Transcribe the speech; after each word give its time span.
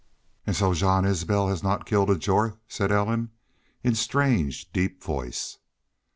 "An' 0.47 0.55
so 0.55 0.73
Jean 0.73 1.05
Isbel 1.05 1.49
has 1.49 1.61
not 1.61 1.85
killed 1.85 2.09
a 2.09 2.15
Jorth!" 2.17 2.57
said 2.67 2.91
Ellen, 2.91 3.29
in 3.83 3.93
strange, 3.93 4.71
deep 4.73 5.03
voice. 5.03 5.59